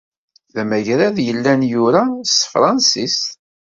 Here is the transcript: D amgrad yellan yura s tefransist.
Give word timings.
D 0.53 0.55
amgrad 0.61 1.17
yellan 1.27 1.61
yura 1.71 2.03
s 2.31 2.31
tefransist. 2.41 3.25